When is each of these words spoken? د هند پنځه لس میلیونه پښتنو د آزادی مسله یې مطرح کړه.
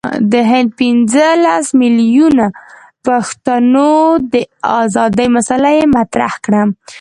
د 0.31 0.33
هند 0.51 0.69
پنځه 0.79 1.27
لس 1.45 1.65
میلیونه 1.81 2.45
پښتنو 3.05 3.93
د 4.33 4.35
آزادی 4.81 5.27
مسله 5.35 5.69
یې 5.77 5.85
مطرح 5.97 6.33
کړه. 6.45 6.61